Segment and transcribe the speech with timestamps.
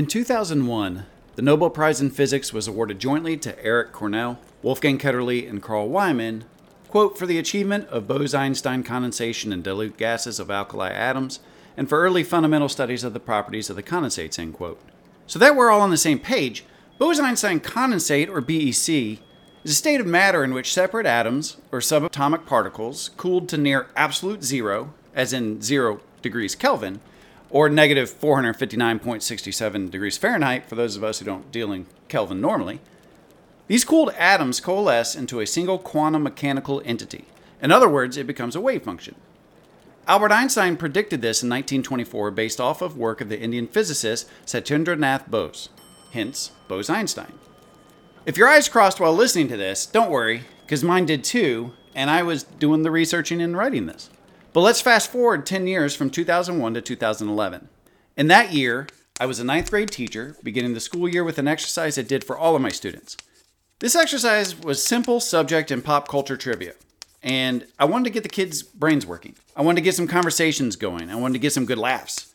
[0.00, 1.04] In 2001,
[1.36, 5.90] the Nobel Prize in Physics was awarded jointly to Eric Cornell, Wolfgang Ketterle, and Carl
[5.90, 6.44] Wieman,
[6.88, 11.40] quote, for the achievement of Bose-Einstein condensation in dilute gases of alkali atoms,
[11.76, 14.80] and for early fundamental studies of the properties of the condensates, end quote.
[15.26, 16.64] So that we're all on the same page,
[16.98, 19.22] Bose-Einstein condensate, or BEC,
[19.64, 23.88] is a state of matter in which separate atoms, or subatomic particles, cooled to near
[23.94, 27.00] absolute zero, as in zero degrees Kelvin,
[27.50, 32.80] or negative 459.67 degrees Fahrenheit for those of us who don't deal in Kelvin normally,
[33.66, 37.24] these cooled atoms coalesce into a single quantum mechanical entity.
[37.62, 39.14] In other words, it becomes a wave function.
[40.08, 45.28] Albert Einstein predicted this in 1924 based off of work of the Indian physicist Satyendranath
[45.28, 45.68] Bose,
[46.12, 47.34] hence Bose-Einstein.
[48.26, 52.10] If your eyes crossed while listening to this, don't worry, because mine did too, and
[52.10, 54.10] I was doing the researching and writing this.
[54.52, 57.68] But let's fast forward 10 years from 2001 to 2011.
[58.16, 58.88] In that year,
[59.20, 62.24] I was a ninth grade teacher, beginning the school year with an exercise I did
[62.24, 63.16] for all of my students.
[63.78, 66.72] This exercise was simple subject and pop culture trivia,
[67.22, 69.36] and I wanted to get the kids' brains working.
[69.54, 72.32] I wanted to get some conversations going, I wanted to get some good laughs.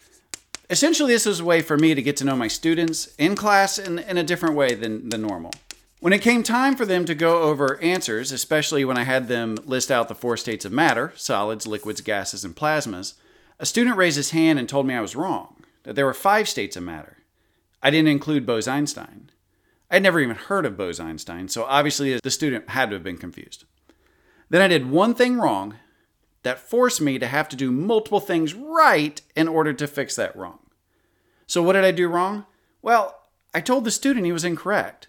[0.70, 3.78] Essentially, this was a way for me to get to know my students in class
[3.78, 5.52] in, in a different way than, than normal.
[6.06, 9.56] When it came time for them to go over answers, especially when I had them
[9.66, 13.16] list out the four states of matter solids, liquids, gases, and plasmas
[13.58, 16.48] a student raised his hand and told me I was wrong, that there were five
[16.48, 17.24] states of matter.
[17.82, 19.32] I didn't include Bose Einstein.
[19.90, 23.04] I had never even heard of Bose Einstein, so obviously the student had to have
[23.04, 23.66] been confused.
[24.48, 25.78] Then I did one thing wrong
[26.44, 30.36] that forced me to have to do multiple things right in order to fix that
[30.36, 30.60] wrong.
[31.48, 32.46] So, what did I do wrong?
[32.84, 33.22] Well,
[33.56, 35.08] I told the student he was incorrect.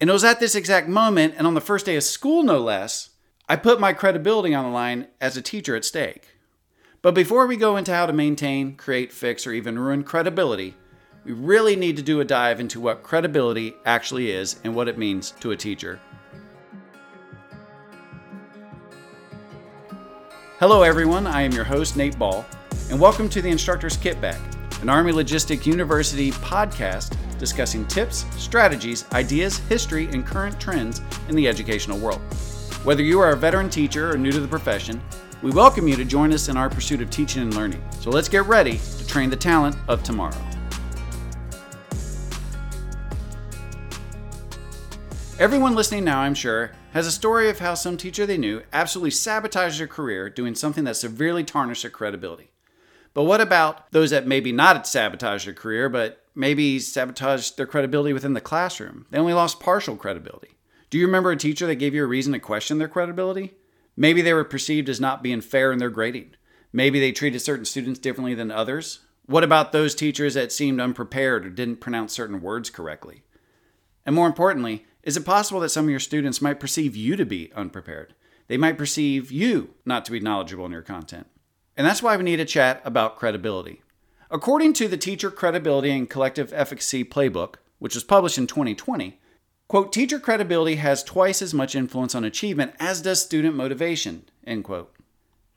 [0.00, 2.58] And it was at this exact moment, and on the first day of school, no
[2.58, 3.10] less,
[3.50, 6.36] I put my credibility on the line as a teacher at stake.
[7.02, 10.74] But before we go into how to maintain, create, fix, or even ruin credibility,
[11.22, 14.96] we really need to do a dive into what credibility actually is and what it
[14.96, 16.00] means to a teacher.
[20.60, 21.26] Hello, everyone.
[21.26, 22.46] I am your host, Nate Ball,
[22.88, 24.40] and welcome to the Instructor's Kit Bag,
[24.80, 31.48] an Army Logistic University podcast discussing tips, strategies, ideas, history, and current trends in the
[31.48, 32.20] educational world.
[32.84, 35.02] Whether you are a veteran teacher or new to the profession,
[35.42, 37.82] we welcome you to join us in our pursuit of teaching and learning.
[37.98, 40.36] So let's get ready to train the talent of tomorrow.
[45.38, 49.12] Everyone listening now, I'm sure, has a story of how some teacher they knew absolutely
[49.12, 52.50] sabotaged their career doing something that severely tarnished their credibility.
[53.14, 58.12] But what about those that maybe not sabotaged their career, but maybe sabotage their credibility
[58.12, 59.06] within the classroom?
[59.10, 60.56] They only lost partial credibility.
[60.90, 63.54] Do you remember a teacher that gave you a reason to question their credibility?
[63.96, 66.34] Maybe they were perceived as not being fair in their grading.
[66.72, 69.00] Maybe they treated certain students differently than others.
[69.26, 73.22] What about those teachers that seemed unprepared or didn't pronounce certain words correctly?
[74.04, 77.24] And more importantly, is it possible that some of your students might perceive you to
[77.24, 78.14] be unprepared?
[78.48, 81.28] They might perceive you not to be knowledgeable in your content.
[81.76, 83.82] And that's why we need a chat about credibility.
[84.32, 89.18] According to the Teacher Credibility and Collective Efficacy Playbook, which was published in 2020,
[89.66, 94.62] quote, teacher credibility has twice as much influence on achievement as does student motivation, end
[94.62, 94.94] quote.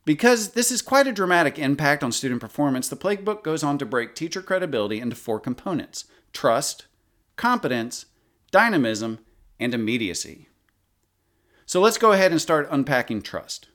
[0.05, 3.85] Because this is quite a dramatic impact on student performance, the Playbook goes on to
[3.85, 6.87] break teacher credibility into four components trust,
[7.35, 8.07] competence,
[8.49, 9.19] dynamism,
[9.59, 10.49] and immediacy.
[11.67, 13.67] So let's go ahead and start unpacking trust.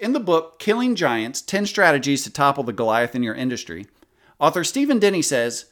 [0.00, 3.86] In the book Killing Giants 10 Strategies to Topple the Goliath in Your Industry,
[4.42, 5.66] author Stephen Denny says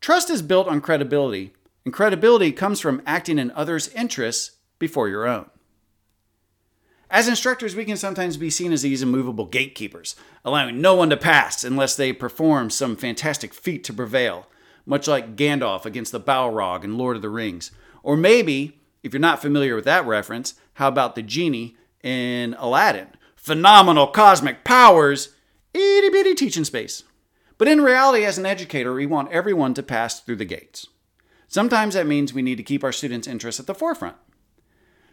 [0.00, 5.26] Trust is built on credibility, and credibility comes from acting in others' interests before your
[5.26, 5.48] own.
[7.08, 11.16] As instructors, we can sometimes be seen as these immovable gatekeepers, allowing no one to
[11.16, 14.48] pass unless they perform some fantastic feat to prevail,
[14.84, 17.70] much like Gandalf against the Balrog in Lord of the Rings.
[18.02, 23.08] Or maybe, if you're not familiar with that reference, how about the genie in Aladdin,
[23.36, 25.34] phenomenal cosmic powers,
[25.72, 27.04] itty bitty teaching space.
[27.64, 30.86] But in reality, as an educator, we want everyone to pass through the gates.
[31.48, 34.16] Sometimes that means we need to keep our students' interests at the forefront.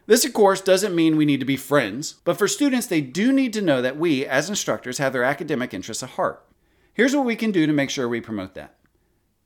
[0.06, 3.32] This, of course, doesn't mean we need to be friends, but for students, they do
[3.32, 6.46] need to know that we, as instructors, have their academic interests at heart.
[6.94, 8.76] Here's what we can do to make sure we promote that.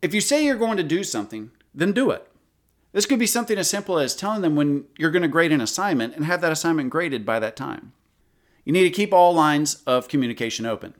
[0.01, 2.27] If you say you're going to do something, then do it.
[2.91, 5.61] This could be something as simple as telling them when you're going to grade an
[5.61, 7.93] assignment and have that assignment graded by that time.
[8.63, 10.95] You need to keep all lines of communication open.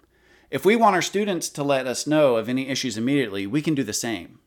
[0.56, 3.76] If we want our students to let us know of any issues immediately, we can
[3.76, 4.40] do the same.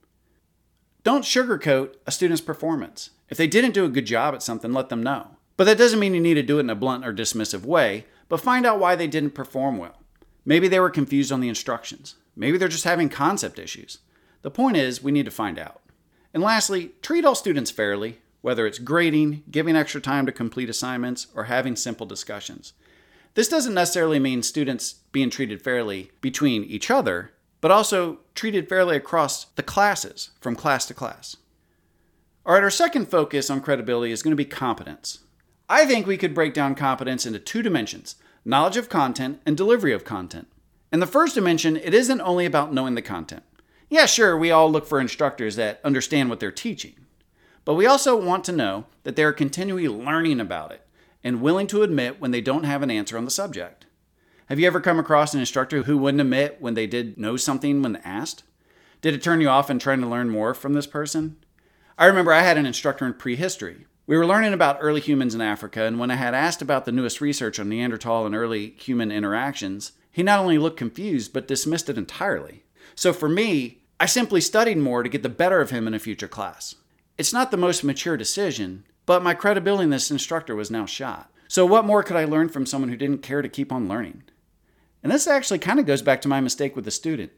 [1.05, 3.11] Don't sugarcoat a student's performance.
[3.29, 5.37] If they didn't do a good job at something, let them know.
[5.59, 8.07] But that doesn't mean you need to do it in a blunt or dismissive way,
[8.31, 10.01] but find out why they didn't perform well.
[10.47, 12.15] Maybe they were confused on the instructions.
[12.35, 13.99] Maybe they're just having concept issues.
[14.41, 15.83] The point is, we need to find out.
[16.33, 21.27] And lastly, treat all students fairly, whether it's grading, giving extra time to complete assignments,
[21.35, 22.73] or having simple discussions.
[23.35, 28.97] This doesn't necessarily mean students being treated fairly between each other, but also treated fairly
[28.97, 31.37] across the classes from class to class.
[32.45, 35.21] All right, our second focus on credibility is going to be competence.
[35.69, 39.93] I think we could break down competence into two dimensions knowledge of content and delivery
[39.93, 40.49] of content.
[40.91, 43.43] In the first dimension, it isn't only about knowing the content.
[43.91, 46.95] Yeah, sure, we all look for instructors that understand what they're teaching.
[47.67, 50.87] But we also want to know that they are continually learning about it
[51.23, 53.87] and willing to admit when they don't have an answer on the subject.
[54.47, 57.83] Have you ever come across an instructor who wouldn't admit when they did know something
[57.83, 58.45] when asked?
[59.01, 61.37] Did it turn you off in trying to learn more from this person?
[61.99, 63.87] I remember I had an instructor in prehistory.
[64.07, 66.93] We were learning about early humans in Africa, and when I had asked about the
[66.93, 71.91] newest research on Neanderthal and early human interactions, he not only looked confused, but dismissed
[71.91, 72.65] it entirely.
[72.95, 75.99] So for me, I simply studied more to get the better of him in a
[75.99, 76.77] future class.
[77.19, 81.33] It's not the most mature decision, but my credibility in this instructor was now shot.
[81.49, 84.25] So, what more could I learn from someone who didn't care to keep on learning?
[85.03, 87.33] And this actually kind of goes back to my mistake with the student.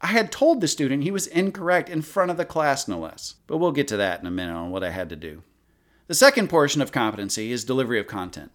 [0.00, 3.36] I had told the student he was incorrect in front of the class, no less.
[3.46, 5.44] But we'll get to that in a minute on what I had to do.
[6.08, 8.50] The second portion of competency is delivery of content.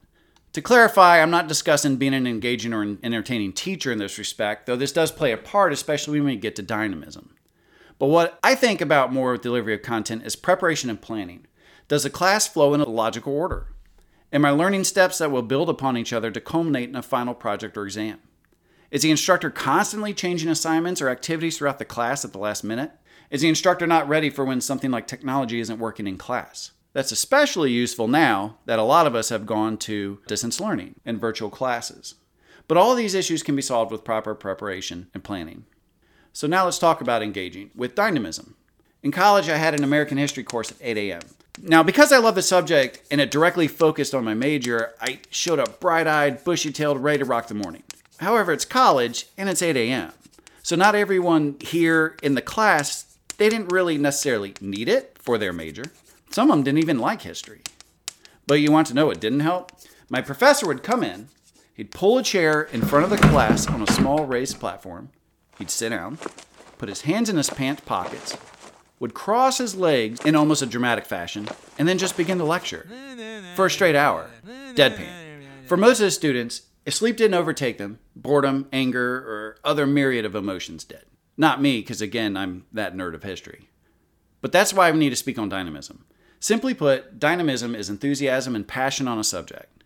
[0.51, 4.75] To clarify, I'm not discussing being an engaging or entertaining teacher in this respect, though
[4.75, 7.35] this does play a part, especially when we get to dynamism.
[7.99, 11.47] But what I think about more with delivery of content is preparation and planning.
[11.87, 13.67] Does the class flow in a logical order?
[14.31, 17.33] Am I learning steps that will build upon each other to culminate in a final
[17.33, 18.19] project or exam?
[18.89, 22.91] Is the instructor constantly changing assignments or activities throughout the class at the last minute?
[23.29, 26.71] Is the instructor not ready for when something like technology isn't working in class?
[26.93, 31.19] That's especially useful now that a lot of us have gone to distance learning and
[31.19, 32.15] virtual classes.
[32.67, 35.65] But all these issues can be solved with proper preparation and planning.
[36.31, 38.55] So now let's talk about engaging with dynamism.
[39.01, 41.21] In college, I had an American history course at 8 a.m.
[41.61, 45.59] Now, because I love the subject and it directly focused on my major, I showed
[45.59, 47.83] up bright eyed, bushy tailed, ready to rock the morning.
[48.17, 50.11] However, it's college and it's 8 a.m.
[50.63, 55.53] So, not everyone here in the class, they didn't really necessarily need it for their
[55.53, 55.83] major.
[56.31, 57.61] Some of them didn't even like history.
[58.47, 59.71] But you want to know what didn't help?
[60.09, 61.27] My professor would come in,
[61.75, 65.09] he'd pull a chair in front of the class on a small raised platform,
[65.57, 66.17] he'd sit down,
[66.77, 68.37] put his hands in his pant pockets,
[69.03, 71.45] would cross his legs in almost a dramatic fashion,
[71.77, 72.87] and then just begin to lecture
[73.53, 74.29] for a straight hour,
[74.75, 75.43] deadpan.
[75.65, 80.23] For most of the students, if sleep didn't overtake them, boredom, anger, or other myriad
[80.23, 81.03] of emotions did.
[81.35, 83.67] Not me, because again, I'm that nerd of history.
[84.39, 86.05] But that's why we need to speak on dynamism.
[86.39, 89.83] Simply put, dynamism is enthusiasm and passion on a subject.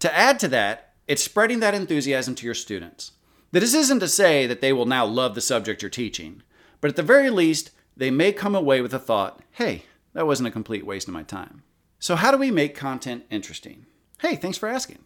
[0.00, 3.12] To add to that, it's spreading that enthusiasm to your students.
[3.50, 6.42] This isn't to say that they will now love the subject you're teaching,
[6.82, 9.84] but at the very least, they may come away with the thought hey,
[10.14, 11.62] that wasn't a complete waste of my time.
[11.98, 13.86] So, how do we make content interesting?
[14.20, 15.00] Hey, thanks for asking.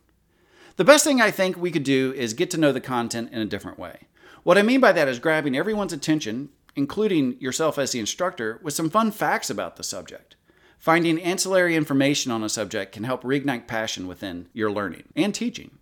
[0.76, 3.40] The best thing I think we could do is get to know the content in
[3.40, 4.08] a different way.
[4.42, 8.74] What I mean by that is grabbing everyone's attention, including yourself as the instructor, with
[8.74, 10.36] some fun facts about the subject.
[10.78, 15.78] Finding ancillary information on a subject can help reignite passion within your learning and teaching.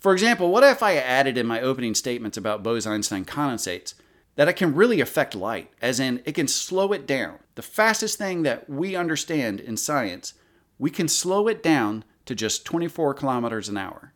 [0.00, 3.94] For example, what if I added in my opening statements about Bose-Einstein condensates
[4.34, 7.38] that it can really affect light, as in it can slow it down.
[7.54, 10.34] The fastest thing that we understand in science,
[10.78, 14.12] we can slow it down to just 24 kilometers an hour.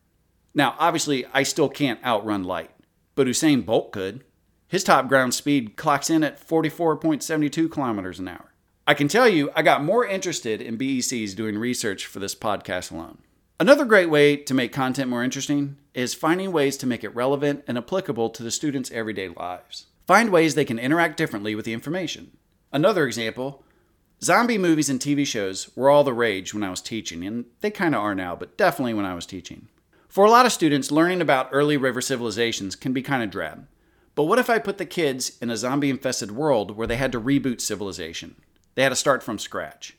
[0.54, 2.70] Now, obviously, I still can't outrun light,
[3.14, 4.24] but Usain Bolt could.
[4.68, 8.52] His top ground speed clocks in at 44.72 kilometers an hour.
[8.86, 12.90] I can tell you, I got more interested in BECs doing research for this podcast
[12.90, 13.18] alone.
[13.58, 17.64] Another great way to make content more interesting is finding ways to make it relevant
[17.66, 19.86] and applicable to the students' everyday lives.
[20.06, 22.36] Find ways they can interact differently with the information.
[22.72, 23.64] Another example
[24.22, 27.70] zombie movies and TV shows were all the rage when I was teaching, and they
[27.70, 29.68] kind of are now, but definitely when I was teaching.
[30.08, 33.66] For a lot of students, learning about early river civilizations can be kind of drab.
[34.14, 37.12] But what if I put the kids in a zombie infested world where they had
[37.12, 38.36] to reboot civilization?
[38.74, 39.96] They had to start from scratch.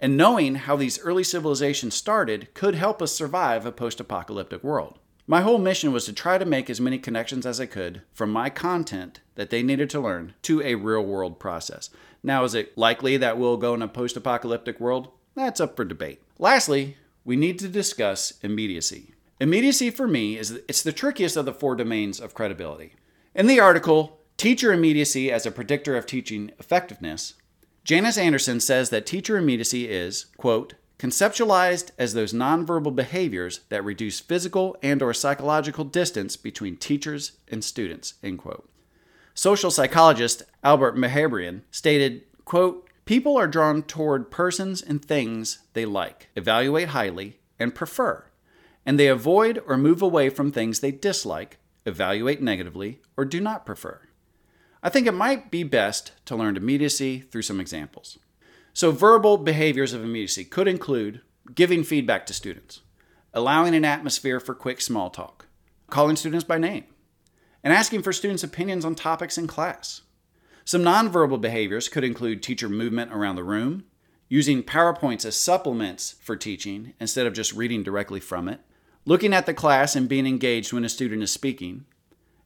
[0.00, 4.98] And knowing how these early civilizations started could help us survive a post apocalyptic world.
[5.30, 8.30] My whole mission was to try to make as many connections as I could from
[8.30, 11.90] my content that they needed to learn to a real world process.
[12.22, 15.10] Now, is it likely that we'll go in a post apocalyptic world?
[15.34, 16.22] That's up for debate.
[16.38, 19.12] Lastly, we need to discuss immediacy.
[19.38, 22.94] Immediacy for me is it's the trickiest of the four domains of credibility.
[23.34, 27.34] In the article, Teacher Immediacy as a Predictor of Teaching Effectiveness,
[27.84, 34.20] Janis Andersen says that teacher immediacy is, quote, conceptualized as those nonverbal behaviors that reduce
[34.20, 38.68] physical and or psychological distance between teachers and students end quote
[39.34, 46.28] Social psychologist Albert Mehrabian stated, quote, People are drawn toward persons and things they like,
[46.34, 48.24] evaluate highly, and prefer,
[48.84, 53.64] and they avoid or move away from things they dislike, evaluate negatively, or do not
[53.64, 54.00] prefer.
[54.82, 58.18] I think it might be best to learn immediacy through some examples.
[58.78, 62.82] So, verbal behaviors of immediacy could include giving feedback to students,
[63.34, 65.46] allowing an atmosphere for quick small talk,
[65.90, 66.84] calling students by name,
[67.64, 70.02] and asking for students' opinions on topics in class.
[70.64, 73.82] Some nonverbal behaviors could include teacher movement around the room,
[74.28, 78.60] using PowerPoints as supplements for teaching instead of just reading directly from it,
[79.04, 81.84] looking at the class and being engaged when a student is speaking,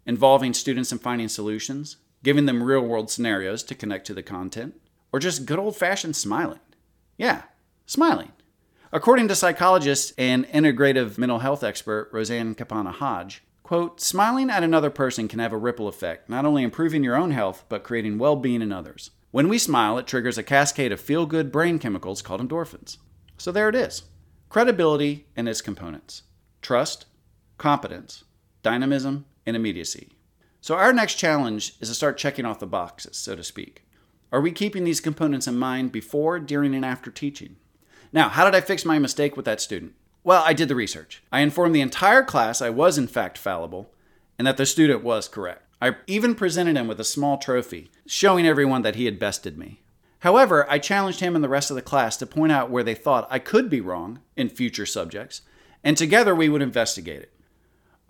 [0.06, 4.76] involving students in finding solutions, giving them real world scenarios to connect to the content,
[5.12, 6.60] or just good old fashioned smiling.
[7.16, 7.42] Yeah,
[7.86, 8.32] smiling.
[8.92, 14.90] According to psychologist and integrative mental health expert Roseann Capanna Hodge, quote, smiling at another
[14.90, 18.36] person can have a ripple effect, not only improving your own health, but creating well
[18.36, 19.10] being in others.
[19.30, 22.98] When we smile, it triggers a cascade of feel good brain chemicals called endorphins.
[23.38, 24.02] So there it is
[24.50, 26.24] credibility and its components
[26.60, 27.06] trust,
[27.56, 28.24] competence,
[28.62, 30.10] dynamism, and immediacy.
[30.60, 33.86] So our next challenge is to start checking off the boxes, so to speak.
[34.32, 37.56] Are we keeping these components in mind before, during, and after teaching?
[38.12, 39.92] Now, how did I fix my mistake with that student?
[40.24, 41.22] Well, I did the research.
[41.30, 43.92] I informed the entire class I was, in fact, fallible
[44.38, 45.62] and that the student was correct.
[45.80, 49.82] I even presented him with a small trophy, showing everyone that he had bested me.
[50.20, 52.94] However, I challenged him and the rest of the class to point out where they
[52.94, 55.42] thought I could be wrong in future subjects,
[55.84, 57.32] and together we would investigate it.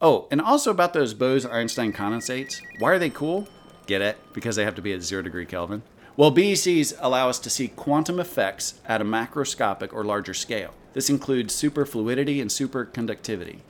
[0.00, 2.60] Oh, and also about those Bose Einstein condensates.
[2.78, 3.48] Why are they cool?
[3.86, 4.18] Get it?
[4.32, 5.82] Because they have to be at zero degree Kelvin.
[6.14, 10.74] Well, BECs allow us to see quantum effects at a macroscopic or larger scale.
[10.92, 13.60] This includes superfluidity and superconductivity.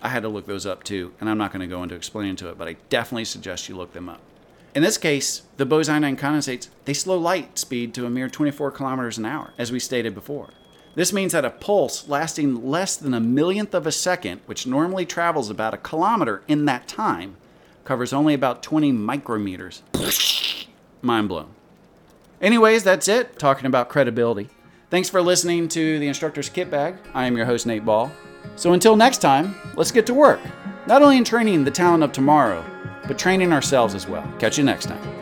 [0.00, 2.36] I had to look those up too, and I'm not going to go into explaining
[2.36, 4.20] to it, but I definitely suggest you look them up.
[4.72, 9.18] In this case, the Bose-Einstein condensates, they slow light speed to a mere 24 kilometers
[9.18, 10.50] an hour, as we stated before.
[10.94, 15.06] This means that a pulse lasting less than a millionth of a second, which normally
[15.06, 17.36] travels about a kilometer in that time,
[17.84, 19.82] covers only about 20 micrometers.
[21.02, 21.54] Mind blown.
[22.40, 24.48] Anyways, that's it, talking about credibility.
[24.88, 26.96] Thanks for listening to the Instructor's Kit Bag.
[27.14, 28.10] I am your host, Nate Ball.
[28.56, 30.40] So until next time, let's get to work.
[30.86, 32.64] Not only in training the talent of tomorrow,
[33.06, 34.26] but training ourselves as well.
[34.38, 35.19] Catch you next time.